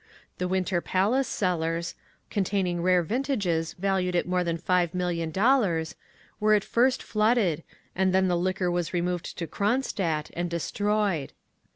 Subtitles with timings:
[0.39, 1.93] The Winter Palace cellars,
[2.31, 5.93] containing rare vintages valued at more than five million dollars,
[6.39, 7.61] were at first flooded,
[7.95, 11.33] and then the liquor was removed to Cronstadt and destroyed.